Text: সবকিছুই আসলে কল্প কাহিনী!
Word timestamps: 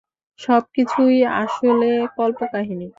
সবকিছুই 0.39 1.17
আসলে 1.41 1.89
কল্প 2.17 2.39
কাহিনী! 2.53 2.87